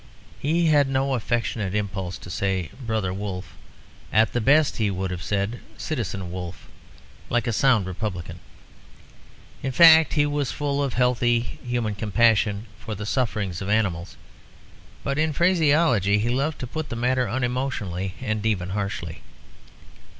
He 0.39 0.65
had 0.65 0.89
no 0.89 1.13
affectionate 1.13 1.75
impulse 1.75 2.17
to 2.17 2.31
say 2.31 2.71
"Brother 2.81 3.13
Wolf"; 3.13 3.53
at 4.11 4.33
the 4.33 4.41
best 4.41 4.77
he 4.77 4.89
would 4.89 5.11
have 5.11 5.21
said 5.21 5.59
"Citizen 5.77 6.31
Wolf," 6.31 6.67
like 7.29 7.45
a 7.45 7.53
sound 7.53 7.85
republican. 7.85 8.39
In 9.61 9.71
fact, 9.71 10.13
he 10.13 10.25
was 10.25 10.51
full 10.51 10.81
of 10.83 10.95
healthy 10.95 11.39
human 11.63 11.93
compassion 11.93 12.65
for 12.79 12.95
the 12.95 13.05
sufferings 13.05 13.61
of 13.61 13.69
animals; 13.69 14.17
but 15.03 15.19
in 15.19 15.33
phraseology 15.33 16.17
he 16.17 16.29
loved 16.29 16.57
to 16.61 16.65
put 16.65 16.89
the 16.89 16.95
matter 16.95 17.29
unemotionally 17.29 18.15
and 18.21 18.43
even 18.43 18.69
harshly. 18.71 19.21